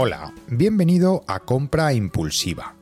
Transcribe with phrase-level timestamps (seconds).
[0.00, 2.76] Hola, bienvenido a Compra Impulsiva,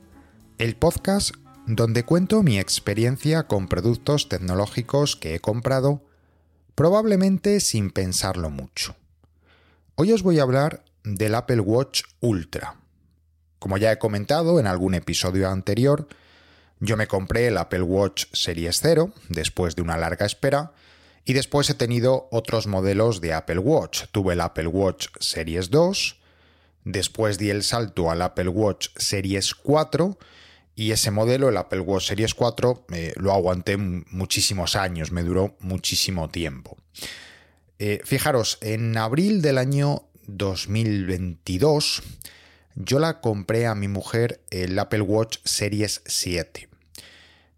[0.58, 1.34] el podcast
[1.66, 6.02] donde cuento mi experiencia con productos tecnológicos que he comprado
[6.74, 8.96] probablemente sin pensarlo mucho.
[9.94, 12.76] Hoy os voy a hablar del Apple Watch Ultra.
[13.60, 16.08] Como ya he comentado en algún episodio anterior,
[16.80, 20.74] yo me compré el Apple Watch Series 0 después de una larga espera
[21.24, 24.02] y después he tenido otros modelos de Apple Watch.
[24.12, 26.20] Tuve el Apple Watch Series 2,
[26.86, 30.16] después di el salto al Apple Watch Series 4
[30.76, 35.56] y ese modelo, el Apple Watch Series 4, eh, lo aguanté muchísimos años, me duró
[35.60, 36.76] muchísimo tiempo.
[37.78, 42.02] Eh, fijaros, en abril del año 2022
[42.76, 46.68] yo la compré a mi mujer el Apple Watch Series 7.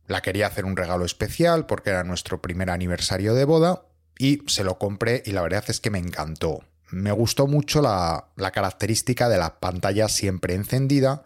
[0.07, 3.83] La quería hacer un regalo especial porque era nuestro primer aniversario de boda
[4.17, 6.65] y se lo compré y la verdad es que me encantó.
[6.91, 11.23] Me gustó mucho la, característica de la pantalla siempre encendida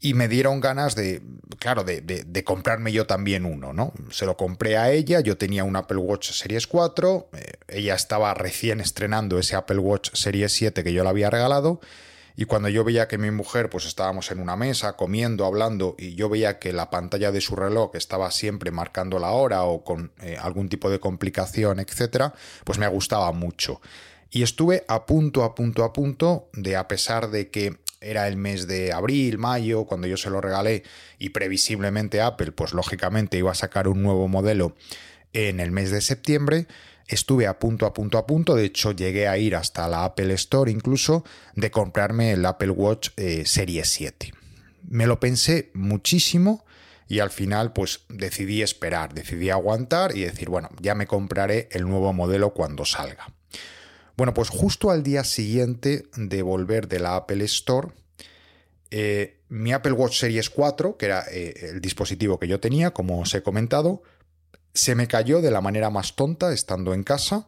[0.00, 1.22] y me dieron ganas de,
[1.58, 3.92] claro, de, comprarme yo también uno, ¿no?
[4.10, 8.32] Se lo compré a ella, yo tenía un Apple Watch Series 4, eh, ella estaba
[8.34, 11.80] recién estrenando ese Apple Watch Series 7 que yo le había regalado
[12.40, 16.14] y cuando yo veía que mi mujer, pues estábamos en una mesa comiendo, hablando, y
[16.14, 20.12] yo veía que la pantalla de su reloj estaba siempre marcando la hora o con
[20.22, 23.80] eh, algún tipo de complicación, etcétera, pues me gustaba mucho.
[24.30, 28.36] Y estuve a punto, a punto, a punto de, a pesar de que era el
[28.36, 30.84] mes de abril, mayo, cuando yo se lo regalé,
[31.18, 34.76] y previsiblemente Apple, pues lógicamente iba a sacar un nuevo modelo
[35.32, 36.66] en el mes de septiembre,
[37.06, 40.32] estuve a punto, a punto, a punto, de hecho llegué a ir hasta la Apple
[40.34, 44.32] Store incluso, de comprarme el Apple Watch eh, Serie 7.
[44.88, 46.64] Me lo pensé muchísimo
[47.08, 51.88] y al final pues decidí esperar, decidí aguantar y decir, bueno, ya me compraré el
[51.88, 53.32] nuevo modelo cuando salga.
[54.18, 57.90] Bueno, pues justo al día siguiente de volver de la Apple Store,
[58.90, 63.20] eh, mi Apple Watch Series 4, que era eh, el dispositivo que yo tenía, como
[63.20, 64.02] os he comentado,
[64.74, 67.46] se me cayó de la manera más tonta estando en casa.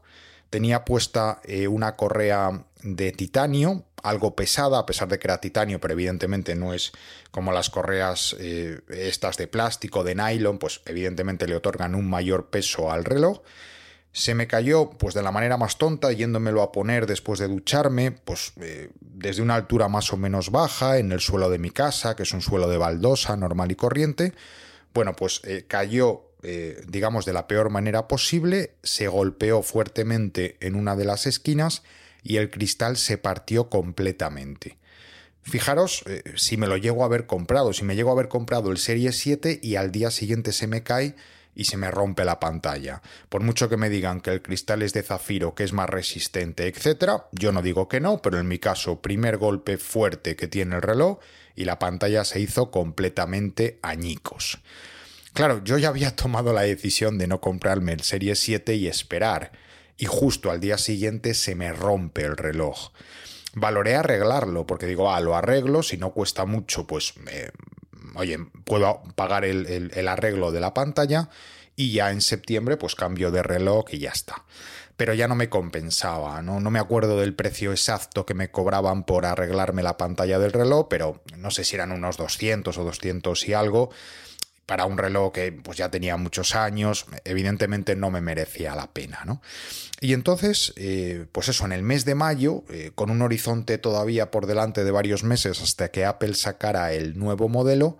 [0.48, 5.80] Tenía puesta eh, una correa de titanio, algo pesada, a pesar de que era titanio,
[5.80, 6.92] pero evidentemente no es
[7.32, 8.36] como las correas
[8.88, 13.41] estas de plástico, de nylon, pues evidentemente le otorgan un mayor peso al reloj.
[14.12, 18.10] Se me cayó, pues de la manera más tonta, yéndomelo a poner después de ducharme,
[18.10, 22.16] pues eh, desde una altura más o menos baja, en el suelo de mi casa,
[22.16, 24.32] que es un suelo de baldosa normal y corriente.
[24.93, 30.97] Bueno, pues cayó eh, digamos, de la peor manera posible, se golpeó fuertemente en una
[30.97, 31.82] de las esquinas
[32.22, 34.78] y el cristal se partió completamente.
[35.42, 38.71] Fijaros eh, si me lo llego a haber comprado, si me llego a haber comprado
[38.71, 41.15] el Serie 7 y al día siguiente se me cae
[41.54, 43.02] y se me rompe la pantalla.
[43.28, 46.66] Por mucho que me digan que el cristal es de zafiro, que es más resistente,
[46.66, 50.76] etc., yo no digo que no, pero en mi caso, primer golpe fuerte que tiene
[50.76, 51.18] el reloj
[51.56, 54.60] y la pantalla se hizo completamente añicos.
[55.32, 59.52] Claro, yo ya había tomado la decisión de no comprarme el Serie 7 y esperar,
[59.96, 62.92] y justo al día siguiente se me rompe el reloj.
[63.54, 67.50] Valoré arreglarlo, porque digo, ah, lo arreglo, si no cuesta mucho, pues, eh,
[68.20, 71.31] oye, puedo pagar el, arreglo de la pantalla
[71.75, 74.44] y ya en septiembre pues cambio de reloj y ya está.
[74.97, 76.60] Pero ya no me compensaba, ¿no?
[76.60, 80.88] no me acuerdo del precio exacto que me cobraban por arreglarme la pantalla del reloj,
[80.91, 83.91] pero no sé si eran unos 200 o 200 y algo
[84.70, 89.25] para un reloj que pues ya tenía muchos años, evidentemente no me merecía la pena,
[89.26, 89.42] ¿no?
[90.00, 94.30] Y entonces, eh, pues eso, en el mes de mayo, eh, con un horizonte todavía
[94.30, 97.98] por delante de varios meses hasta que Apple sacara el nuevo modelo,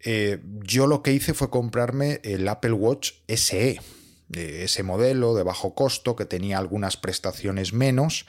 [0.00, 3.80] eh, yo lo que hice fue comprarme el Apple Watch SE,
[4.30, 8.26] ese modelo de bajo costo que tenía algunas prestaciones menos,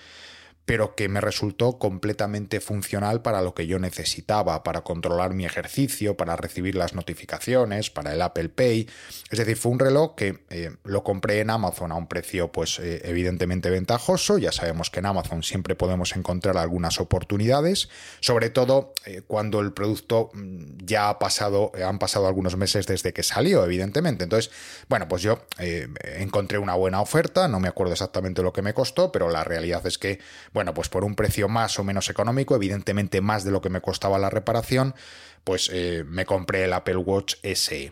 [0.65, 6.17] pero que me resultó completamente funcional para lo que yo necesitaba, para controlar mi ejercicio,
[6.17, 8.89] para recibir las notificaciones, para el Apple Pay.
[9.29, 12.79] Es decir, fue un reloj que eh, lo compré en Amazon a un precio pues
[12.79, 14.39] eh, evidentemente ventajoso.
[14.39, 17.89] Ya sabemos que en Amazon siempre podemos encontrar algunas oportunidades,
[18.19, 23.13] sobre todo eh, cuando el producto mm, ya ha pasado, han pasado algunos meses desde
[23.13, 24.23] que salió, evidentemente.
[24.23, 24.51] Entonces,
[24.89, 29.11] bueno, pues yo encontré una buena oferta, no me acuerdo exactamente lo que me costó,
[29.11, 30.19] pero la realidad es que
[30.55, 33.81] bueno, pues por un precio más o menos económico, evidentemente más de lo que me
[33.81, 34.95] costaba la reparación,
[35.43, 37.91] pues eh, me compré el Apple Watch SE.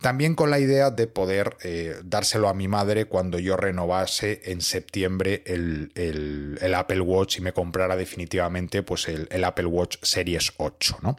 [0.00, 4.60] También con la idea de poder eh, dárselo a mi madre cuando yo renovase en
[4.60, 5.90] septiembre el,
[6.76, 10.98] Apple Watch y me comprara definitivamente pues el, Apple Watch Series 8.
[11.02, 11.18] ¿no?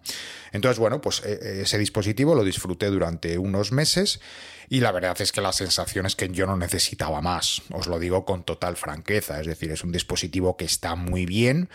[0.53, 4.21] Entonces, bueno, pues eh, ese dispositivo lo disfruté durante unos meses
[4.69, 7.99] y la verdad es que la sensación es que yo no necesitaba más, os lo
[7.99, 11.69] digo con total franqueza, es decir, es un dispositivo que está muy bien,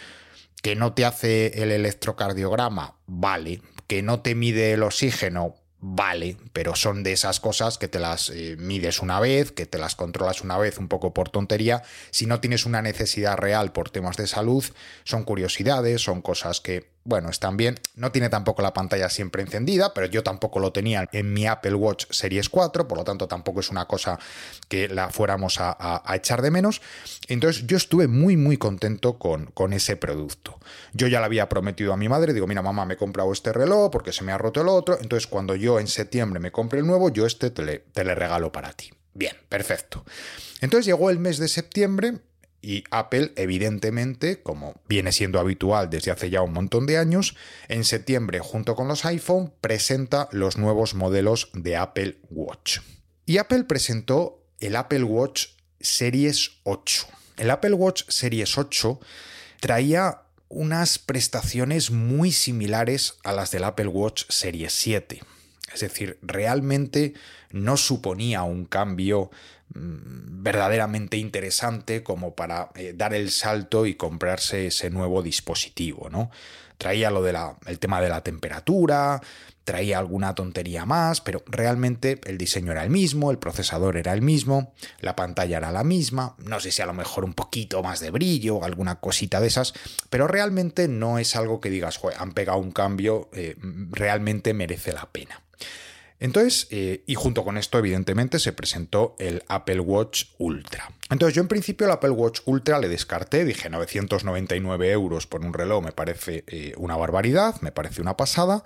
[0.63, 6.77] que no te hace el electrocardiograma, vale, que no te mide el oxígeno, vale, pero
[6.77, 10.43] son de esas cosas que te las eh, mides una vez, que te las controlas
[10.43, 11.83] una vez un poco por tontería.
[12.11, 14.65] Si no tienes una necesidad real por temas de salud,
[15.05, 17.81] son curiosidades, son cosas que bueno, están bien.
[17.95, 21.75] No tiene tampoco la pantalla siempre encendida, pero yo tampoco lo tenía en mi Apple
[21.75, 24.19] Watch Series 4, por lo tanto tampoco es una cosa
[24.69, 26.83] que la fuéramos a, echar de menos.
[27.29, 30.59] Entonces yo estuve muy, muy contento con, con, ese producto.
[30.93, 33.53] Yo ya le había prometido a mi madre, digo, mira, mamá, me he comprado este
[33.53, 36.81] reloj porque se me ha roto el otro, entonces cuando yo en septiembre me compre
[36.81, 38.91] el nuevo, yo este te le, te le regalo para ti.
[39.15, 40.05] Bien, perfecto.
[40.61, 42.21] Entonces llegó el mes de septiembre
[42.63, 47.37] y Apple, evidentemente, como viene siendo habitual desde hace ya un montón de años,
[47.69, 52.81] en septiembre, junto con los iPhone, presenta los nuevos modelos de Apple Watch.
[53.27, 55.49] Y Apple presentó el Apple Watch
[55.81, 57.07] Series 8.
[57.39, 59.01] El Apple Watch Series 8
[59.61, 65.23] traía unas prestaciones muy similares a las del Apple Watch Series 7.
[65.73, 67.15] Es decir, realmente
[67.53, 69.31] no suponía un cambio
[69.73, 76.31] verdaderamente interesante como para eh, dar el salto y comprarse ese nuevo dispositivo, ¿no?
[76.79, 77.37] Traía lo del
[77.79, 79.21] tema de la temperatura,
[79.65, 84.23] traía alguna tontería más, pero realmente el diseño era el mismo, el procesador era el
[84.23, 88.01] mismo, la pantalla era la misma, no sé si a lo mejor un poquito más
[88.01, 89.75] de brillo alguna cosita de esas,
[90.09, 93.57] pero realmente no es algo que digas, han pegado un cambio, eh,
[93.91, 95.43] realmente merece la pena.
[96.21, 100.93] Entonces, eh, y junto con esto, evidentemente, se presentó el Apple Watch Ultra.
[101.09, 105.55] Entonces, yo en principio el Apple Watch Ultra le descarté, dije 999 euros por un
[105.55, 108.63] reloj me parece eh, una barbaridad, me parece una pasada,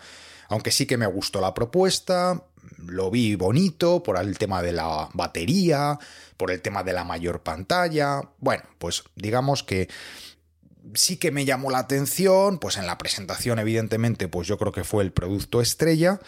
[0.49, 2.43] aunque sí que me gustó la propuesta,
[2.79, 5.99] lo vi bonito por el tema de la batería,
[6.37, 9.89] por el tema de la mayor pantalla, bueno, pues digamos que
[10.95, 14.85] sí que me llamó la atención, pues en la presentación evidentemente, pues yo creo que
[14.85, 16.21] fue el producto estrella,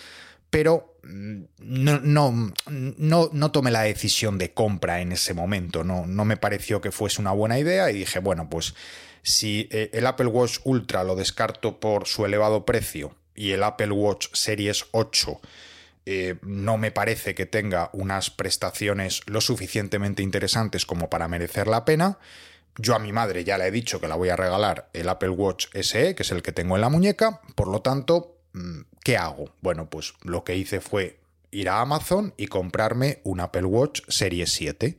[0.57, 6.07] pero mm, no, no, no, no, tomé la decisión de compra en ese momento, no,
[6.07, 8.75] no me pareció que fuese una buena idea y dije, bueno, pues
[9.23, 13.91] si eh, el Apple Watch Ultra lo descarto por su elevado precio y el Apple
[13.91, 15.43] Watch Series 8
[16.07, 21.85] eh, no me parece que tenga unas prestaciones lo suficientemente interesantes como para merecer la
[21.85, 22.19] pena,
[22.79, 25.29] yo a mi madre ya le he dicho que la voy a regalar el Apple
[25.29, 29.17] Watch SE, que es el que tengo en la muñeca, por lo tanto, mm, ¿Qué
[29.17, 29.51] hago?
[29.61, 31.21] Bueno, pues lo que hice fue
[31.53, 34.97] ir a Amazon y comprarme un Apple Watch Series 7.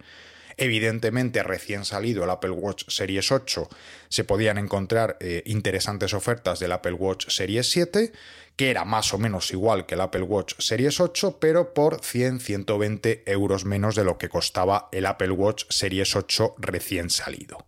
[0.55, 3.67] Evidentemente, recién salido el Apple Watch Series 8,
[4.07, 8.13] se podían encontrar eh, interesantes ofertas del Apple Watch Series 7,
[8.55, 13.23] que era más o menos igual que el Apple Watch Series 8, pero por 100-120
[13.25, 17.65] euros menos de lo que costaba el Apple Watch Series 8 recién salido.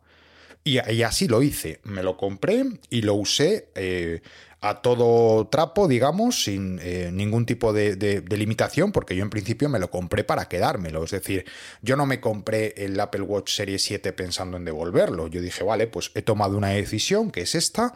[0.63, 4.21] Y, así lo hice, me lo compré y lo usé eh,
[4.61, 9.79] a todo trapo, digamos, sin eh, ningún tipo de, limitación, porque yo en principio me
[9.79, 11.03] lo compré para quedármelo.
[11.03, 11.45] Es decir,
[11.81, 15.27] yo no me compré el Apple Watch Series 7 pensando en devolverlo.
[15.27, 17.93] Yo dije, vale, pues he tomado una decisión que es esta,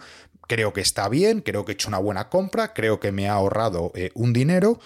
[0.48, 3.34] creo que está bien, creo que he hecho una buena compra, creo que me ha
[3.34, 4.80] ahorrado eh, un dinero.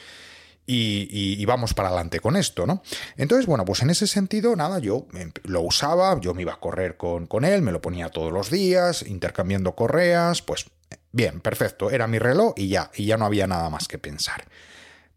[0.69, 2.83] Y, vamos para adelante con esto, ¿no?
[3.15, 5.07] Entonces, bueno, pues en ese sentido, nada, yo
[5.43, 8.51] lo usaba, yo me iba a correr con, con él, me lo ponía todos los
[8.51, 10.65] días, intercambiando correas, pues
[11.11, 14.45] Bien, perfecto, era mi reloj y ya, y ya no había nada más que pensar.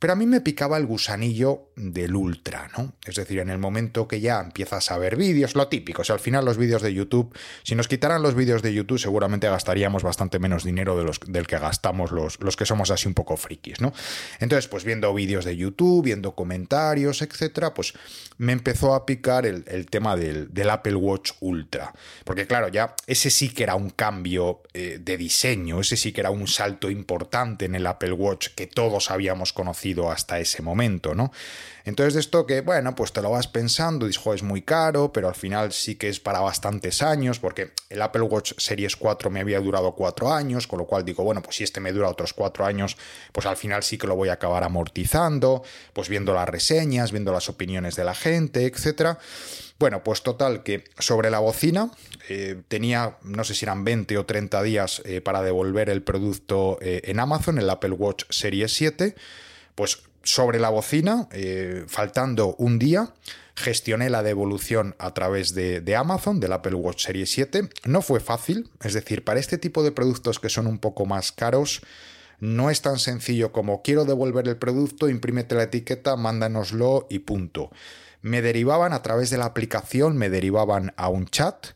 [0.00, 2.94] Pero a mí me picaba el gusanillo del ultra, ¿no?
[3.04, 6.14] Es decir, en el momento que ya empiezas a ver vídeos, lo típico, o sea,
[6.14, 10.02] al final los vídeos de YouTube, si nos quitaran los vídeos de YouTube, seguramente gastaríamos
[10.02, 13.92] bastante menos dinero del que gastamos los, los que somos así un poco frikis, ¿no?
[14.38, 17.92] Entonces, pues viendo vídeos de YouTube, viendo comentarios, etcétera, pues
[18.38, 21.92] me empezó a picar el, tema del, Apple Watch Ultra.
[22.24, 26.22] Porque, claro, ya ese sí que era un cambio eh, de diseño, ese sí que
[26.22, 31.14] era un salto importante en el Apple Watch que todos habíamos conocido hasta ese momento,
[31.14, 31.32] ¿no?
[31.84, 35.28] Entonces de esto que, bueno, pues te lo vas pensando, dices, es muy caro, pero
[35.28, 39.40] al final sí que es para bastantes años, porque el Apple Watch Series 4 me
[39.40, 42.32] había durado cuatro años, con lo cual digo, bueno, pues si este me dura otros
[42.32, 42.96] cuatro años,
[43.32, 47.32] pues al final sí que lo voy a acabar amortizando, pues viendo las reseñas, viendo
[47.32, 49.18] las opiniones de la gente, etcétera.
[49.80, 51.90] Bueno, pues total que sobre la bocina
[52.28, 56.78] eh, tenía, no sé si eran 20 o 30 días eh, para devolver el producto
[56.82, 59.14] eh, en Amazon, el Apple Watch Series 7.
[59.74, 63.12] Pues sobre la bocina, eh, faltando un día,
[63.54, 67.68] gestioné la devolución a través de, Amazon, del Apple Watch Series 7.
[67.84, 71.32] No fue fácil, es decir, para este tipo de productos que son un poco más
[71.32, 71.82] caros,
[72.38, 77.70] no es tan sencillo como quiero devolver el producto, imprímete la etiqueta, mándanoslo y punto.
[78.22, 81.68] Me derivaban a través de la aplicación, me derivaban a un chat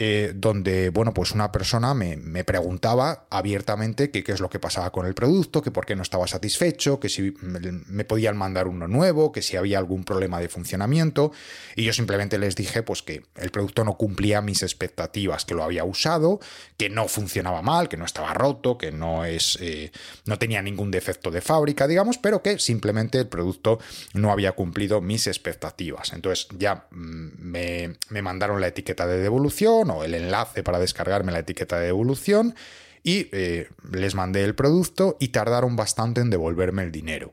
[0.00, 5.06] eh, donde, bueno, pues una persona me, preguntaba abiertamente qué es lo que pasaba con
[5.06, 9.32] el producto, que por qué no estaba satisfecho, que si me, podían mandar uno nuevo,
[9.32, 11.32] que si había algún problema de funcionamiento,
[11.74, 15.64] y yo simplemente les dije pues que el producto no cumplía mis expectativas, que lo
[15.64, 16.38] había usado,
[16.76, 19.90] que no funcionaba mal, que no estaba roto, que no es eh,
[20.26, 23.80] no tenía ningún defecto de fábrica, digamos, pero que simplemente el producto
[24.14, 26.12] no había cumplido mis expectativas.
[26.12, 31.40] Entonces ya mm, me, me mandaron la etiqueta de devolución el enlace para descargarme la
[31.40, 32.54] etiqueta de devolución
[33.02, 37.32] y eh, les mandé el producto y tardaron bastante en devolverme el dinero.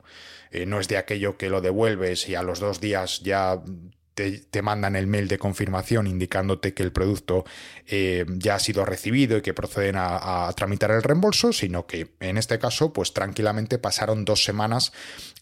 [0.52, 3.62] Eh, no es de aquello que lo devuelves y a los dos días ya
[4.16, 7.44] te, mandan el mail de confirmación indicándote que el producto
[7.86, 12.38] eh, ya ha sido recibido y que proceden a, tramitar el reembolso, sino que en
[12.38, 14.94] este caso, pues tranquilamente pasaron dos semanas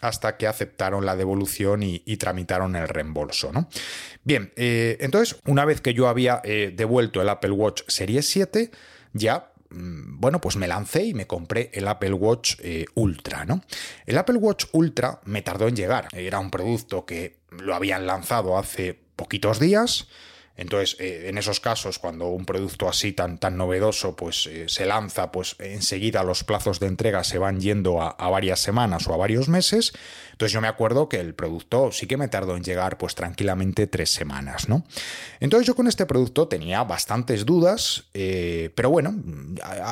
[0.02, 3.52] hasta que aceptaron la devolución y, tramitaron el reembolso.
[3.52, 3.70] ¿no?
[4.24, 8.72] Bien, eh, entonces, una vez que yo había eh, devuelto el Apple Watch Series 7,
[9.14, 12.56] ya bueno, pues me lancé y me compré el Apple Watch
[12.96, 13.64] Ultra, ¿no?
[14.06, 16.08] El Apple Watch Ultra me tardó en llegar.
[16.14, 20.08] Era un producto que lo habían lanzado hace poquitos días.
[20.56, 24.86] Entonces, eh, en esos casos, cuando un producto así tan, tan novedoso pues, eh, se
[24.86, 29.18] lanza, pues enseguida los plazos de entrega se van yendo a, varias semanas o a
[29.18, 29.94] varios meses.
[30.32, 33.88] Entonces yo me acuerdo que el producto sí que me tardó en llegar pues tranquilamente
[33.88, 34.86] tres semanas, ¿no?
[35.40, 39.14] Entonces yo con este producto tenía bastantes dudas, eh, pero bueno,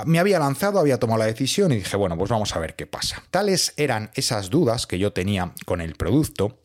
[0.05, 2.85] me había lanzado, había tomado la decisión y dije, bueno, pues vamos a ver qué
[2.85, 3.23] pasa.
[3.31, 6.59] Tales eran esas dudas que yo tenía con el producto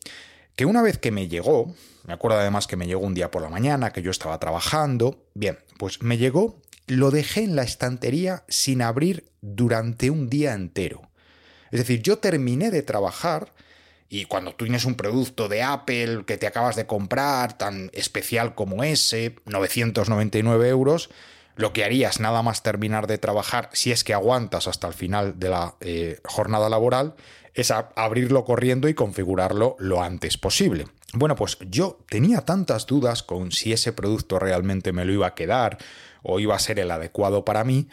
[0.55, 1.73] que una vez que me llegó,
[2.07, 5.27] me acuerdo además que me llegó un día por la mañana, que yo estaba trabajando,
[5.33, 11.01] bien, pues me llegó, lo dejé en la estantería sin abrir durante un día entero.
[11.69, 13.53] Es decir, yo terminé de trabajar
[14.07, 18.55] y cuando tú tienes un producto de Apple que te acabas de comprar, tan especial
[18.55, 21.09] como ese, 999 euros,
[21.57, 25.39] lo que harías nada más terminar de trabajar, si es que aguantas hasta el final
[25.39, 27.15] de la eh, jornada laboral,
[27.53, 30.85] es abrirlo corriendo y configurarlo lo antes posible.
[31.13, 35.35] Bueno, pues yo tenía tantas dudas con si ese producto realmente me lo iba a
[35.35, 35.77] quedar
[36.21, 37.87] o iba a ser el adecuado para mí,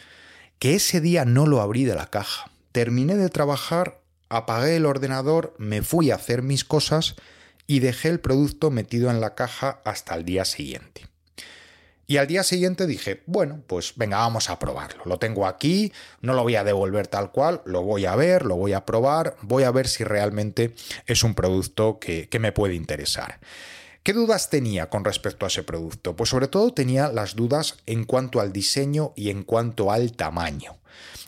[0.59, 2.51] que ese día no lo abrí de la caja.
[2.73, 7.15] Terminé de trabajar, apagué el ordenador, me fui a hacer mis cosas
[7.67, 11.14] y dejé el producto metido en la caja hasta el día siguiente.
[12.07, 15.03] Y al día siguiente dije, bueno, pues venga, vamos a probarlo.
[15.07, 18.57] Lo tengo aquí, no lo voy a devolver tal cual, lo voy a ver, lo
[18.57, 20.75] voy a probar, voy a ver si realmente
[21.07, 23.39] es un producto que, me puede interesar.
[24.03, 26.15] ¿Qué dudas tenía con respecto a ese producto?
[26.15, 30.77] Pues sobre todo tenía las dudas en cuanto al diseño y en cuanto al tamaño.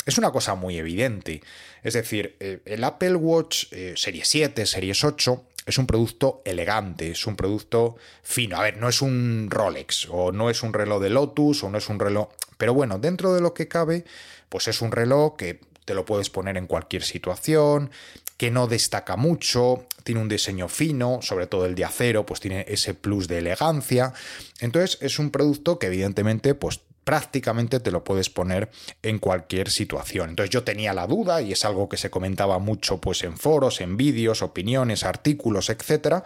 [0.04, 1.42] Es una cosa muy evidente.
[1.82, 7.11] Es decir, eh, el Apple Watch eh, Series 7, Series 8 es un producto elegante,
[7.11, 8.56] es un producto fino.
[8.56, 11.78] A ver, no es un Rolex o no es un reloj de Lotus o no
[11.78, 12.28] es un reloj...
[12.56, 14.04] Pero bueno, dentro de lo que cabe,
[14.49, 17.90] pues es un reloj que te lo puedes poner en cualquier situación,
[18.37, 22.64] que no destaca mucho, tiene un diseño fino, sobre todo el de acero, pues tiene
[22.68, 24.12] ese plus de elegancia.
[24.61, 28.68] Entonces es un producto que evidentemente pues prácticamente te lo puedes poner
[29.00, 30.30] en cualquier situación.
[30.30, 33.80] Entonces yo tenía la duda y es algo que se comentaba mucho pues en foros,
[33.80, 36.25] en vídeos, opiniones, artículos, etcétera,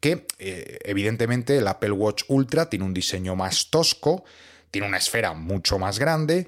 [0.00, 4.24] que eh, evidentemente el Apple Watch Ultra tiene un diseño más tosco,
[4.70, 6.46] tiene una esfera mucho más grande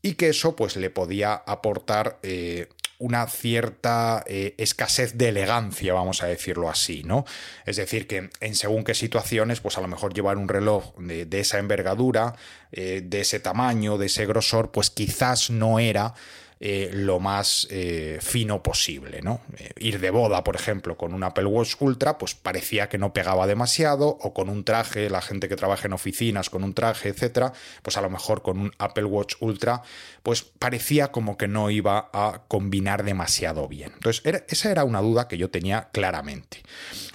[0.00, 6.22] y que eso pues le podía aportar eh, una cierta eh, escasez de elegancia, vamos
[6.22, 7.24] a decirlo así, ¿no?
[7.64, 11.26] Es decir, que en según qué situaciones, pues a lo mejor llevar un reloj de,
[11.38, 12.34] esa envergadura,
[12.72, 16.14] eh, de ese tamaño, de ese grosor, pues quizás no era
[16.58, 19.20] eh, lo más eh, fino posible.
[19.20, 19.42] ¿no?
[19.58, 23.12] Eh, ir de boda, por ejemplo, con un Apple Watch Ultra, pues parecía que no
[23.12, 27.10] pegaba demasiado, o con un traje, la gente que trabaja en oficinas con un traje,
[27.10, 29.82] etcétera, pues a lo mejor con un Apple Watch Ultra,
[30.22, 33.92] pues parecía como que no iba a combinar demasiado bien.
[33.92, 36.62] Entonces, esa era una duda que yo tenía claramente.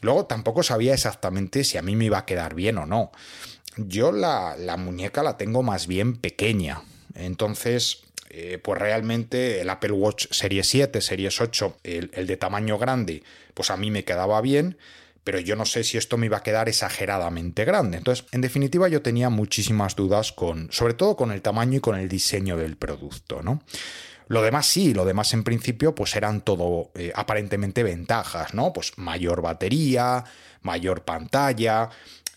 [0.02, 3.12] Luego tampoco sabía exactamente si a mí me iba a quedar bien o no.
[3.78, 6.84] Yo la, la muñeca la tengo más bien pequeña.
[7.16, 12.78] Entonces, eh, pues realmente el Apple Watch Series 7, Series 8, el, el de tamaño
[12.78, 13.24] grande,
[13.54, 14.78] pues a mí me quedaba bien,
[15.24, 17.98] pero yo no sé si esto me iba a quedar exageradamente grande.
[17.98, 21.98] Entonces, en definitiva, yo tenía muchísimas dudas con, sobre todo con el tamaño y con
[21.98, 23.62] el diseño del producto, ¿no?
[24.28, 28.72] Lo demás sí, lo demás en principio pues eran todo eh, aparentemente ventajas, ¿no?
[28.72, 30.24] Pues mayor batería,
[30.62, 31.90] mayor pantalla,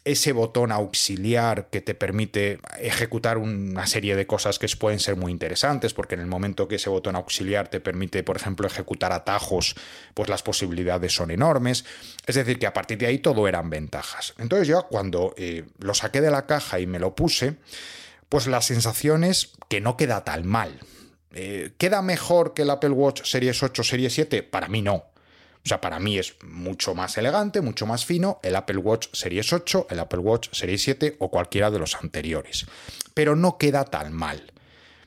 [0.05, 5.33] ese botón auxiliar que te permite ejecutar una serie de cosas que pueden ser muy
[5.33, 9.75] interesantes, porque en el momento que ese botón auxiliar te permite, por ejemplo, ejecutar atajos,
[10.13, 11.87] pues las posibilidades son enormes.
[12.27, 14.35] Es decir, que a partir de ahí todo eran ventajas.
[14.39, 17.57] Entonces yo cuando eh, lo saqué de la caja y me lo puse,
[18.29, 20.81] pues la sensación es que no queda tan mal.
[21.33, 24.43] Eh, ¿Queda mejor que el Apple Watch Series 8, Series 7?
[24.43, 25.14] Para mí no.
[25.65, 29.51] O sea, para mí es mucho más elegante, mucho más fino el Apple Watch Series
[29.51, 32.67] 8, el Apple Watch Series 7 o cualquiera de los anteriores.
[33.15, 34.53] Pero no queda tan mal.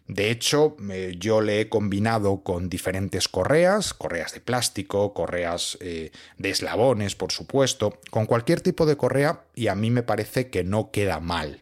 [0.07, 0.77] De hecho,
[1.17, 7.33] yo le he combinado con diferentes correas, correas de plástico, correas eh, de eslabones, por
[7.33, 11.61] supuesto, con cualquier tipo de correa y a mí me parece que no queda mal.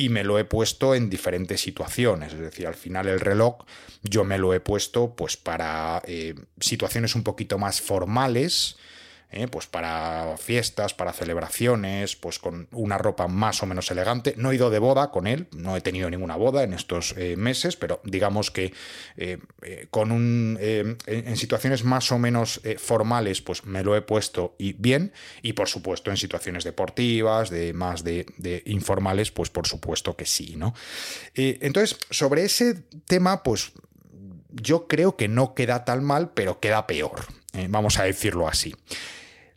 [0.00, 3.64] Y me lo he puesto en diferentes situaciones, es decir, al final el reloj
[4.02, 8.76] yo me lo he puesto pues para eh, situaciones un poquito más formales,
[9.30, 9.48] ¿eh?
[9.48, 14.34] pues para fiestas, para celebraciones, pues con una ropa más o menos elegante.
[14.36, 17.36] No he ido de boda con él, no he tenido ninguna boda en estos eh,
[17.36, 18.72] meses, pero digamos que
[19.16, 19.38] eh,
[19.90, 25.12] con un en, situaciones más o menos formales, pues me lo he puesto y bien,
[25.42, 28.26] y por supuesto en situaciones deportivas, de más de,
[28.66, 30.74] informales, pues por supuesto que sí, ¿no?
[31.34, 33.72] entonces, sobre ese tema, pues
[34.50, 37.26] yo creo que no queda tan mal, pero queda peor.
[37.68, 38.74] vamos a decirlo así.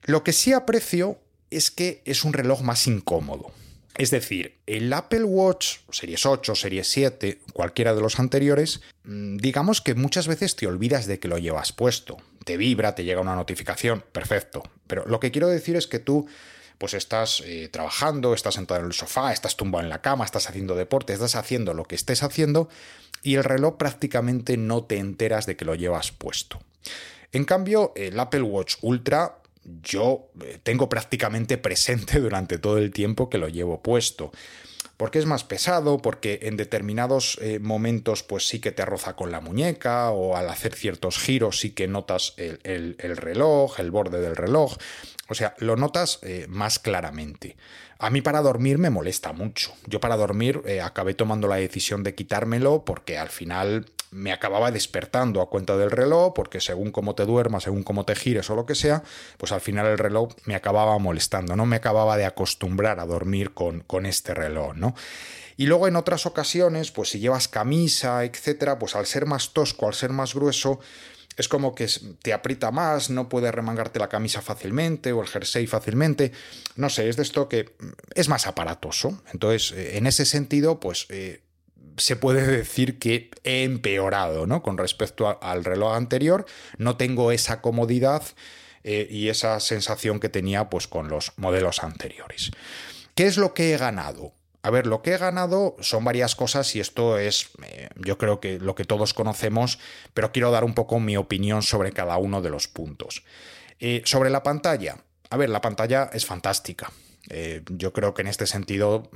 [0.04, 3.52] Lo que sí aprecio es que es un reloj más incómodo.
[3.98, 9.82] Es decir, el Apple Watch Series 8, Series 7, cualquiera de los anteriores, mm, digamos
[9.82, 12.18] que muchas veces te olvidas de que lo llevas puesto.
[12.46, 14.64] Te vibra, te llega una notificación, perfecto.
[14.88, 16.28] Pero lo que quiero decir es que tú
[16.78, 20.50] pues estás eh, trabajando, estás sentado en el sofá, estás tumbado en la cama, estás
[20.50, 22.70] haciendo deporte, estás haciendo lo que estés haciendo
[23.22, 26.60] y el reloj prácticamente no te enteras de que lo llevas puesto.
[27.34, 33.30] En cambio, el Apple Watch Ultra yo eh, tengo prácticamente presente durante todo el tiempo
[33.30, 34.32] que lo llevo puesto.
[34.98, 39.32] Porque es más pesado, porque en determinados eh, momentos pues sí que te roza con
[39.32, 44.36] la muñeca o al hacer ciertos giros sí que notas el, reloj, el borde del
[44.36, 44.78] reloj.
[45.28, 47.58] O sea, lo notas eh, más claramente.
[47.98, 49.74] A mí para dormir me molesta mucho.
[49.88, 55.42] Yo para dormir acabé tomando la decisión de quitármelo porque al final me acababa despertando
[55.42, 58.66] a cuenta del reloj, porque según cómo te duermas, según cómo te gires o lo
[58.66, 59.04] que sea,
[59.38, 63.54] pues al final el reloj me acababa molestando, no me acababa de acostumbrar a dormir
[63.54, 64.96] con, con este reloj, ¿no?
[65.58, 69.88] Y luego en otras ocasiones, pues si llevas camisa, etcétera, pues al ser más tosco,
[69.88, 70.80] al ser más grueso,
[71.38, 71.88] es como que
[72.22, 76.32] te aprieta más, no puedes remangarte la camisa fácilmente o el jersey fácilmente.
[76.76, 77.74] No sé, es de esto que
[78.16, 79.22] es más aparatoso.
[79.32, 81.42] Entonces, eh, en ese sentido, pues eh,
[82.02, 84.64] se puede decir que he empeorado, ¿no?
[84.64, 86.46] Con respecto al reloj anterior,
[86.78, 88.24] no tengo esa comodidad
[88.84, 92.52] eh, y esa sensación que tenía pues con los modelos anteriores.
[93.14, 94.34] ¿Qué es lo que he ganado?
[94.64, 98.40] A ver, lo que he ganado son varias cosas y esto es, eh, yo creo
[98.40, 99.78] que lo que todos conocemos,
[100.14, 103.24] pero quiero dar un poco mi opinión sobre cada uno de los puntos.
[103.80, 104.98] Eh, sobre la pantalla,
[105.30, 106.92] a ver, la pantalla es fantástica.
[107.78, 109.10] Yo creo que en este sentido,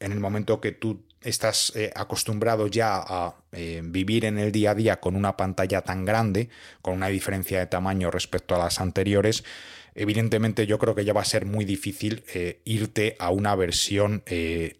[0.00, 4.72] en el momento que tú estás eh, acostumbrado ya a eh, vivir en el día
[4.72, 6.48] a día con una pantalla tan grande,
[6.80, 9.44] con una diferencia de tamaño respecto a las anteriores,
[9.94, 14.22] evidentemente yo creo que ya va a ser muy difícil eh, irte a una versión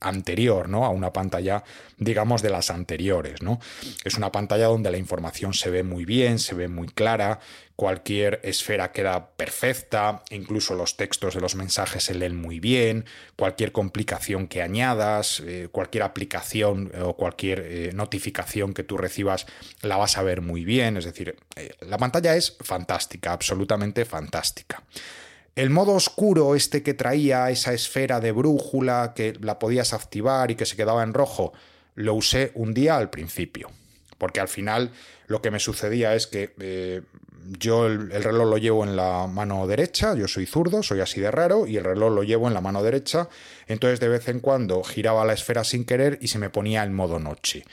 [0.01, 0.87] anterior, ¿no?
[0.87, 1.65] A una pantalla,
[1.99, 3.61] digamos, de las anteriores, ¿no?
[4.05, 7.41] Es una pantalla donde la información se ve muy bien, se ve muy clara,
[7.83, 13.73] cualquier esfera queda perfecta, incluso los textos de los mensajes se leen muy bien, cualquier
[13.73, 19.47] complicación que añadas, eh, cualquier aplicación o cualquier eh, notificación que tú recibas
[19.81, 24.85] la vas a ver muy bien, es decir, eh, la pantalla es fantástica, absolutamente fantástica.
[25.57, 30.55] El modo oscuro, este que traía esa esfera de brújula que la podías activar y
[30.55, 31.53] que se quedaba en rojo,
[31.97, 33.73] lo usé un día al principio,
[34.19, 34.93] porque al final
[35.27, 37.03] lo que me sucedía es que
[37.59, 41.31] yo el, reloj lo llevo en la mano derecha, yo soy zurdo, soy así de
[41.31, 43.29] raro, y el reloj lo llevo en la mano derecha,
[43.67, 46.95] entonces de vez en cuando giraba la esfera sin querer y se me ponía en
[46.95, 47.65] modo noche.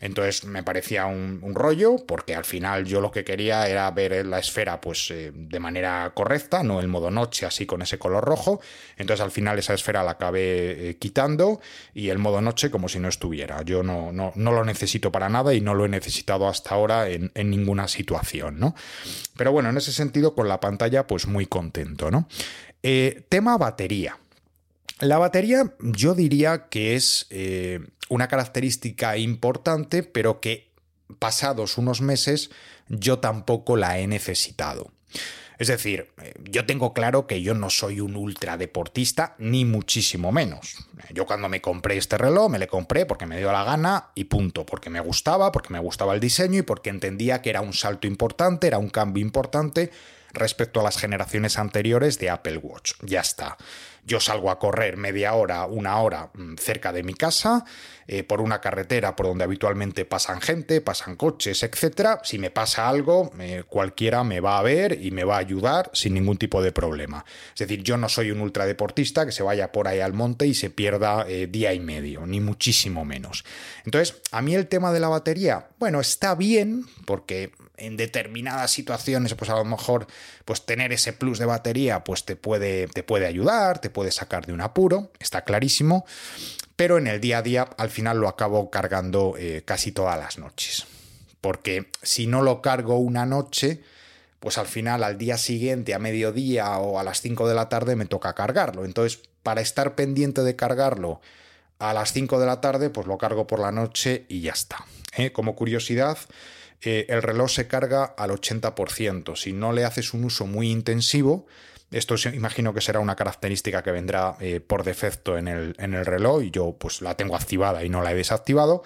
[0.00, 4.38] Entonces me parecía un, rollo, porque al final yo lo que quería era ver la
[4.38, 8.60] esfera pues eh, de manera correcta, no el modo noche así con ese color rojo.
[8.96, 11.60] Entonces al final esa esfera la acabé eh, quitando
[11.94, 13.62] y el modo noche como si no estuviera.
[13.62, 17.08] Yo no, no, no, lo necesito para nada y no lo he necesitado hasta ahora
[17.08, 18.74] en, ninguna situación, ¿no?
[19.36, 22.28] Pero bueno, en ese sentido con la pantalla pues muy contento, ¿no?
[22.82, 24.18] Eh, tema batería.
[25.00, 30.72] La batería yo diría que es eh, una característica importante, pero que
[31.18, 32.50] pasados unos meses
[32.88, 34.90] yo tampoco la he necesitado.
[35.58, 40.76] Es decir, eh, yo tengo claro que yo no soy un ultradeportista, ni muchísimo menos.
[41.12, 44.24] Yo cuando me compré este reloj, me lo compré porque me dio la gana y
[44.24, 47.72] punto, porque me gustaba, porque me gustaba el diseño y porque entendía que era un
[47.72, 49.90] salto importante, era un cambio importante
[50.32, 52.92] respecto a las generaciones anteriores de Apple Watch.
[53.02, 53.56] Ya está.
[54.08, 57.66] Yo salgo a correr media hora, una hora mm, cerca de mi casa,
[58.06, 62.20] eh, por una carretera por donde habitualmente pasan gente, pasan coches, etc.
[62.22, 65.90] Si me pasa algo, eh, cualquiera me va a ver y me va a ayudar
[65.92, 67.26] sin ningún tipo de problema.
[67.52, 70.54] Es decir, yo no soy un ultradeportista que se vaya por ahí al monte y
[70.54, 73.44] se pierda eh, día y medio, ni muchísimo menos.
[73.84, 79.34] Entonces, a mí el tema de la batería, bueno, está bien, porque en determinadas situaciones,
[79.34, 80.06] pues a lo mejor,
[80.44, 84.46] pues tener ese plus de batería, pues te puede, te puede ayudar, te puede sacar
[84.46, 86.04] de un apuro, está clarísimo,
[86.76, 90.38] pero en el día a día al final lo acabo cargando eh, casi todas las
[90.38, 90.86] noches.
[91.40, 93.80] Porque si no lo cargo una noche,
[94.40, 97.96] pues al final al día siguiente, a mediodía o a las 5 de la tarde
[97.96, 98.84] me toca cargarlo.
[98.84, 101.20] Entonces, para estar pendiente de cargarlo
[101.78, 104.84] a las 5 de la tarde, pues lo cargo por la noche y ya está.
[105.16, 105.32] ¿eh?
[105.32, 106.18] Como curiosidad,
[106.82, 109.36] eh, el reloj se carga al 80%.
[109.36, 111.46] Si no le haces un uso muy intensivo,
[111.90, 116.04] esto imagino que será una característica que vendrá eh, por defecto en el, en el,
[116.04, 118.82] reloj y yo pues la tengo activada y no la he desactivado.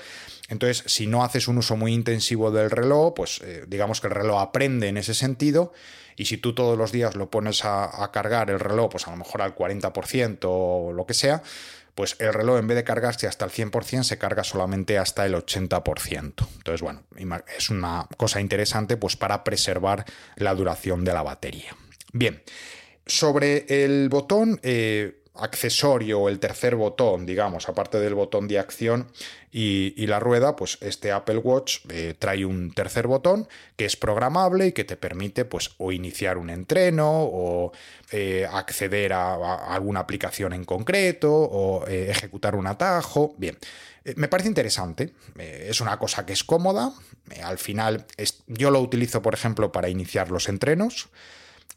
[0.49, 4.15] Entonces, si no haces un uso muy intensivo del reloj, pues eh, digamos que el
[4.15, 5.73] reloj aprende en ese sentido
[6.17, 9.11] y si tú todos los días lo pones a, a cargar el reloj, pues a
[9.11, 11.43] lo mejor al 40% o lo que sea,
[11.95, 15.35] pues el reloj en vez de cargarse hasta el 100% se carga solamente hasta el
[15.35, 16.47] 80%.
[16.57, 17.03] Entonces, bueno,
[17.57, 20.05] es una cosa interesante pues para preservar
[20.37, 21.77] la duración de la batería.
[22.13, 22.43] Bien,
[23.07, 24.61] sobre el botón...
[24.63, 29.09] Eh, accesorio o el tercer botón, digamos, aparte del botón de acción
[29.51, 34.69] y, la rueda, pues este Apple Watch eh, trae un tercer botón que es programable
[34.69, 37.73] y que te permite pues o iniciar un entreno o
[38.11, 43.35] eh, acceder a, alguna aplicación en concreto o eh, ejecutar un atajo.
[43.39, 43.57] Bien.
[44.17, 46.93] Me parece interesante, es una cosa que es cómoda,
[47.45, 48.05] al final
[48.49, 51.09] yo lo utilizo por ejemplo para iniciar los entrenos,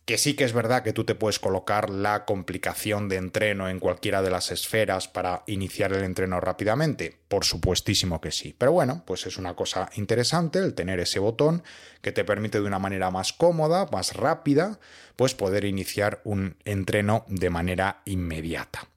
[0.06, 3.80] que sí que es verdad que tú te puedes colocar la complicación de entreno en
[3.80, 7.18] cualquiera de las esferas para iniciar el entreno rápidamente.
[7.28, 8.56] Por supuestísimo que sí.
[8.56, 11.64] Pero bueno, pues es una cosa interesante el tener ese botón
[12.04, 14.80] que te permite de una manera más cómoda, más rápida,
[15.16, 18.88] pues poder iniciar un entreno de manera inmediata.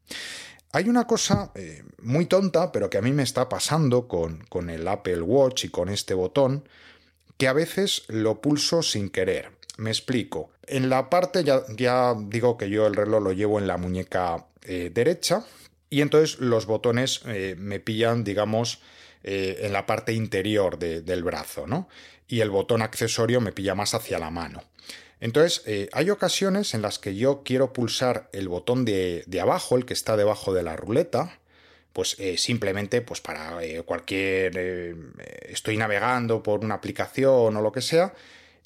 [0.73, 4.69] Hay una cosa eh, muy tonta, pero que a mí me está pasando con, con
[4.69, 6.69] el Apple Watch y con este botón,
[7.39, 9.58] que a veces lo pulso sin querer.
[9.79, 10.51] Me explico.
[10.67, 14.91] En la parte, ya, digo que yo el reloj lo llevo en la muñeca eh,
[14.93, 15.45] derecha
[15.89, 18.81] y entonces los botones eh, me pillan, digamos,
[19.23, 21.89] eh, en la parte interior del brazo, ¿no?
[22.27, 24.65] Y el botón accesorio me pilla más hacia la mano.
[25.21, 25.63] Entonces,
[25.93, 29.95] hay ocasiones en las que yo quiero pulsar el botón de, de abajo, el que
[29.95, 31.39] está debajo de la ruleta,
[31.93, 34.97] pues simplemente pues para cualquier
[35.49, 38.15] estoy navegando por una aplicación o lo que sea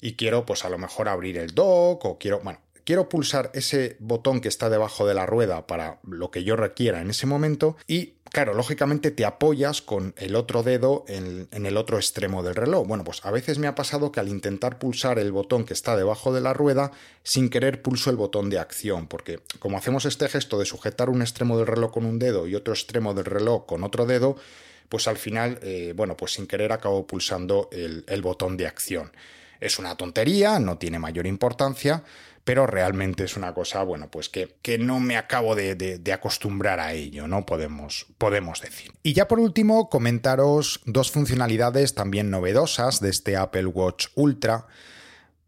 [0.03, 3.95] y quiero pues a lo mejor abrir el dock o quiero, bueno, quiero pulsar ese
[3.99, 7.77] botón que está debajo de la rueda para lo que yo requiera en ese momento
[7.87, 12.85] y claro, lógicamente te apoyas con el otro dedo en, el otro extremo del reloj.
[12.85, 15.95] Bueno, pues a veces me ha pasado que al intentar pulsar el botón que está
[15.95, 16.91] debajo de la rueda,
[17.23, 21.21] sin querer pulso el botón de acción, porque como hacemos este gesto de sujetar un
[21.21, 24.35] extremo del reloj con un dedo y otro extremo del reloj con otro dedo,
[24.89, 29.11] pues al final, eh, bueno, pues sin querer acabo pulsando el botón de acción.
[29.63, 32.03] Es una tontería, no tiene mayor importancia,
[32.43, 36.93] pero realmente es una cosa, bueno, pues que, que no me acabo de, acostumbrar a
[36.93, 37.45] ello, ¿no?
[37.45, 38.91] Podemos, podemos decir.
[39.03, 44.67] Y ya por último, comentaros dos funcionalidades también novedosas de este Apple Watch Ultra,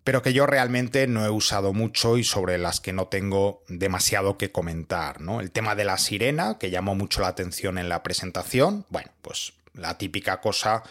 [0.05, 4.37] pero que yo realmente no he usado mucho y sobre las que no tengo demasiado
[4.37, 5.41] que comentar, ¿no?
[5.41, 9.53] El tema de la sirena, que llamó mucho la atención en la presentación, bueno, pues
[9.73, 10.83] la típica cosa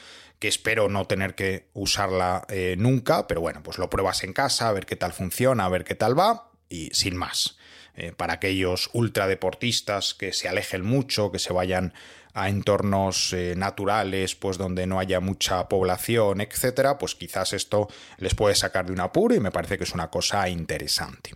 [0.45, 4.69] que espero no tener que usarla eh, nunca, pero bueno, pues lo pruebas en casa,
[4.69, 7.57] a ver qué tal funciona, a ver qué tal va y sin más.
[7.95, 11.95] Eh, para aquellos ultradeportistas que se alejen mucho, que se vayan
[12.35, 18.35] a entornos eh, naturales, pues donde no haya mucha población, etcétera, pues quizás esto les
[18.35, 21.31] puede sacar de un apuro y me parece que es una cosa interesante.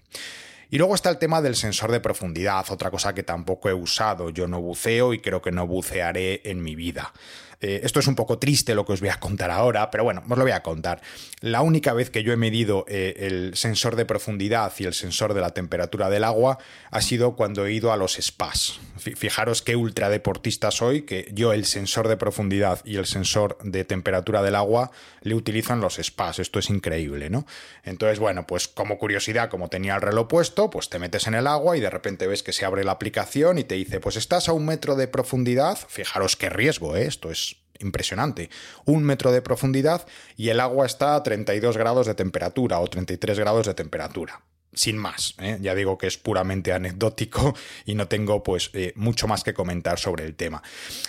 [0.68, 4.29] Y luego está el tema del sensor de profundidad, otra cosa que tampoco he usado.
[4.29, 7.14] Yo no buceo y creo que no bucearé en mi vida.
[7.61, 10.23] Eh, esto es un poco triste lo que os voy a contar ahora, pero bueno,
[10.29, 11.01] os lo voy a contar.
[11.40, 15.35] La única vez que yo he medido eh, el sensor de profundidad y el sensor
[15.35, 16.59] de la temperatura del agua
[16.90, 18.81] ha sido cuando he ido a los spas.
[18.97, 24.42] Fijaros qué ultradeportista soy, que yo el sensor de profundidad y el sensor de temperatura
[24.42, 24.90] del agua
[25.23, 26.38] le utilizo en los spas.
[26.38, 27.47] Esto es increíble, ¿no?
[27.85, 31.47] Entonces, bueno, pues como curiosidad, como tenía el reloj puesto, pues te metes en el
[31.47, 34.49] agua y de repente ves que se abre la aplicación y te dice, pues estás
[34.49, 35.79] a un metro de profundidad.
[35.88, 37.07] Fijaros qué riesgo, ¿eh?
[37.07, 37.48] Esto es
[37.81, 38.51] impresionante.
[38.85, 43.38] Un metro de profundidad y el agua está a 32 grados de temperatura o 33
[43.38, 45.35] grados de temperatura sin más.
[45.39, 45.59] ¿eh?
[45.61, 47.55] Ya digo que es puramente anecdótico
[47.85, 50.63] y no tengo pues eh, mucho más que comentar sobre el tema.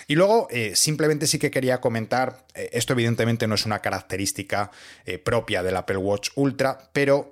[0.06, 4.70] Y luego eh, simplemente sí que quería comentar, esto evidentemente no es una característica
[5.24, 7.30] propia del Apple Watch Ultra, pero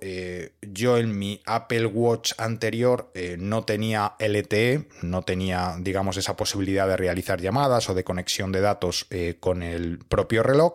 [0.62, 6.96] yo en mi Apple Watch anterior no tenía LTE, no tenía digamos esa posibilidad de
[6.96, 9.08] realizar llamadas o de conexión de datos
[9.40, 10.74] con el propio reloj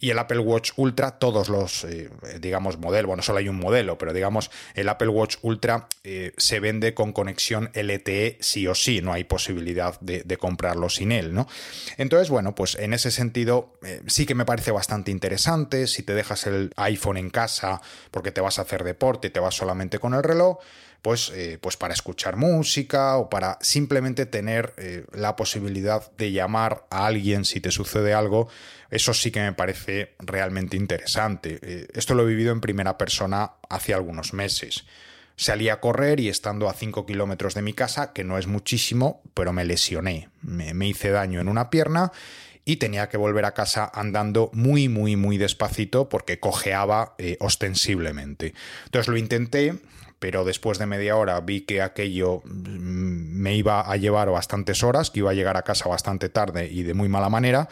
[0.00, 2.10] y el Apple Watch Ultra, todos los, eh,
[2.40, 6.58] digamos, modelos, bueno, solo hay un modelo, pero digamos, el Apple Watch Ultra eh, se
[6.58, 11.46] vende con conexión LTE sí o sí, no hay posibilidad de, comprarlo sin él, ¿no?
[11.98, 16.14] Entonces, bueno, pues en ese sentido eh, sí que me parece bastante interesante, si te
[16.14, 19.98] dejas el iPhone en casa porque te vas a hacer deporte y te vas solamente
[19.98, 20.58] con el reloj,
[21.02, 24.74] pues, pues para escuchar música o para simplemente tener
[25.12, 28.48] la posibilidad de llamar a alguien si te sucede algo
[28.90, 31.58] eso sí que me parece realmente interesante.
[31.62, 34.84] Eh, esto lo he vivido en primera persona hace algunos meses.
[35.36, 39.22] Salí a correr y estando a 5 kilómetros de mi casa, que no es muchísimo,
[39.32, 40.28] pero me lesioné.
[40.42, 42.12] Me, hice daño en una pierna
[42.64, 48.54] y tenía que volver a casa andando muy, muy, muy despacito porque cojeaba eh, ostensiblemente.
[48.86, 49.78] Entonces lo intenté,
[50.20, 55.10] pero después de media hora vi que aquello mm, me iba a llevar bastantes horas,
[55.10, 57.68] que iba a llegar a casa bastante tarde y de muy mala manera,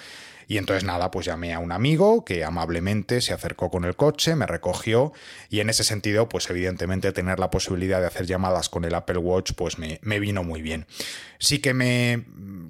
[0.50, 4.34] y entonces nada, pues llamé a un amigo que amablemente se acercó con el coche,
[4.34, 5.12] me recogió
[5.50, 9.18] y en ese sentido, pues evidentemente tener la posibilidad de hacer llamadas con el Apple
[9.18, 10.86] Watch, pues me, me vino muy bien.
[11.38, 12.24] Sí que me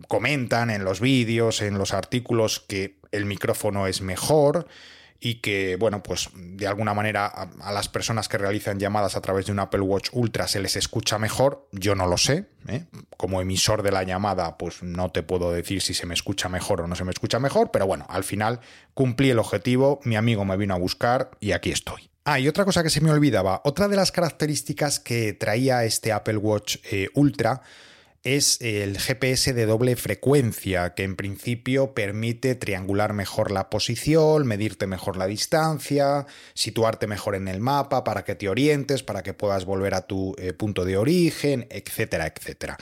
[0.09, 4.67] comentan en los vídeos, en los artículos, que el micrófono es mejor
[5.21, 9.47] y que, bueno, pues de alguna manera a, las personas que realizan llamadas a través
[9.47, 12.85] de un Apple Watch Ultra se les escucha mejor, yo no lo sé, ¿eh?
[13.17, 16.83] como emisor de la llamada, pues no te puedo decir si se me escucha mejor
[16.83, 18.61] o no se me escucha mejor, pero bueno, al final
[18.95, 22.11] cumplí el objetivo, mi amigo me vino a buscar y aquí estoy.
[22.25, 26.13] Ah, y otra cosa que se me olvidaba, otra de las características que traía este
[26.13, 27.63] Apple Watch eh, Ultra
[28.25, 34.87] es el GPS de doble frecuencia, que en principio permite triangular mejor la posición, medirte
[34.87, 39.65] mejor la distancia, situarte mejor en el mapa para que te orientes, para que puedas
[39.65, 42.77] volver a tu eh, punto de origen, etcétera, etcétera.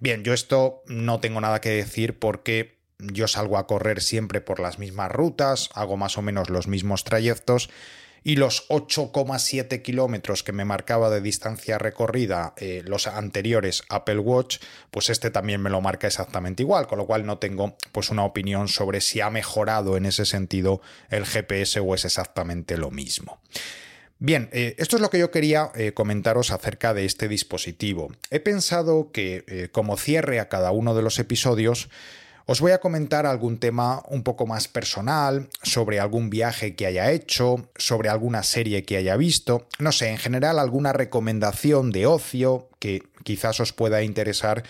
[0.00, 4.60] Bien, yo esto no tengo nada que decir porque yo salgo a correr siempre por
[4.60, 7.70] las mismas rutas, hago más o menos los mismos trayectos
[8.24, 14.58] y los 8,7 kilómetros que me marcaba de distancia recorrida eh, los anteriores Apple Watch,
[14.90, 18.24] pues este también me lo marca exactamente igual, con lo cual no tengo pues una
[18.24, 20.80] opinión sobre si ha mejorado en ese sentido
[21.10, 23.40] el GPS o es exactamente lo mismo.
[24.18, 28.12] Bien, eh, esto es lo que yo quería eh, comentaros acerca de este dispositivo.
[28.30, 31.88] He pensado que como cierre a cada uno de los episodios,
[32.46, 37.10] os voy a comentar algún tema un poco más personal, sobre algún viaje que haya
[37.10, 42.68] hecho, sobre alguna serie que haya visto, no sé, en general alguna recomendación de ocio
[42.78, 44.64] que quizás os pueda interesar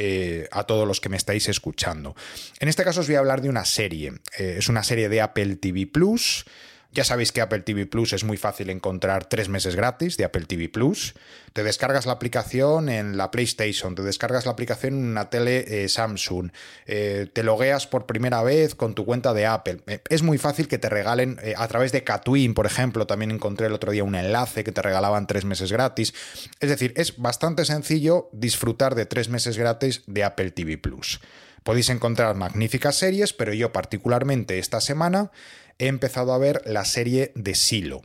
[0.00, 2.14] eh, a todos los que me estáis escuchando.
[2.60, 4.12] En este caso os voy a hablar de una serie.
[4.38, 6.44] Eh, es una serie de Apple TV Plus.
[6.90, 10.46] Ya sabéis que Apple TV Plus es muy fácil encontrar tres meses gratis de Apple
[10.46, 11.14] TV Plus.
[11.52, 15.88] Te descargas la aplicación en la PlayStation, te descargas la aplicación en una tele eh,
[15.90, 16.50] Samsung,
[16.86, 19.80] eh, te logueas por primera vez con tu cuenta de Apple.
[19.86, 23.06] Eh, es muy fácil que te regalen a través de Catwin, por ejemplo.
[23.06, 26.14] También encontré el otro día un enlace que te regalaban tres meses gratis.
[26.58, 31.20] Es decir, es bastante sencillo disfrutar de tres meses gratis de Apple TV Plus.
[31.64, 35.30] Podéis encontrar magníficas series, pero yo particularmente esta semana
[35.78, 38.02] he empezado a ver la serie de Silo.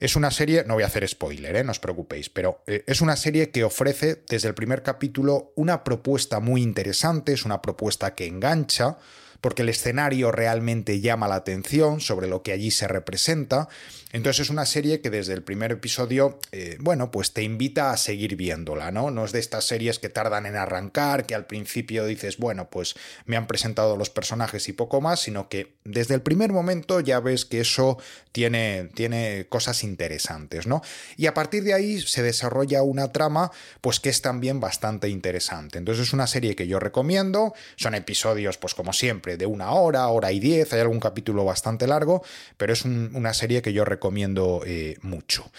[0.00, 1.64] Es una serie, no voy a hacer spoiler, ¿eh?
[1.64, 5.84] no os preocupéis, pero eh, es una serie que ofrece desde el primer capítulo una
[5.84, 8.98] propuesta muy interesante, es una propuesta que engancha,
[9.44, 13.68] porque el escenario realmente llama la atención sobre lo que allí se representa.
[14.14, 17.98] Entonces es una serie que desde el primer episodio, eh, bueno, pues te invita a
[17.98, 19.10] seguir viéndola, ¿no?
[19.10, 22.94] No es de estas series que tardan en arrancar, que al principio dices, bueno, pues
[23.26, 27.20] me han presentado los personajes y poco más, sino que desde el primer momento ya
[27.20, 27.98] ves que eso
[28.30, 30.80] tiene, tiene cosas interesantes, ¿no?
[31.16, 35.78] Y a partir de ahí se desarrolla una trama, pues que es también bastante interesante.
[35.78, 40.06] Entonces es una serie que yo recomiendo, son episodios, pues como siempre, de una hora,
[40.08, 42.22] hora y diez, hay algún capítulo bastante largo,
[42.56, 45.50] pero es una serie que yo recomiendo eh, mucho.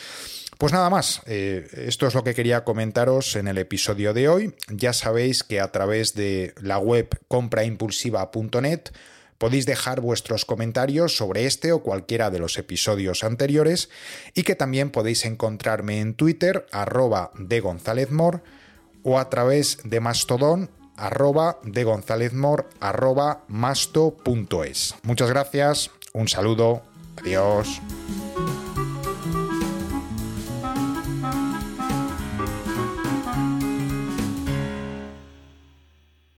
[0.57, 4.55] Pues nada más, eh, esto es lo que quería comentaros en el episodio de hoy.
[4.69, 8.91] Ya sabéis que a través de la web compraimpulsiva.net
[9.37, 13.89] podéis dejar vuestros comentarios sobre este o cualquiera de los episodios anteriores
[14.33, 18.41] y que también podéis encontrarme en Twitter arroba de González Mor
[19.03, 24.95] o a través de Mastodon arroba de gonzalezmor arroba masto.es.
[25.03, 26.81] Muchas gracias, un saludo,
[27.17, 27.81] adiós.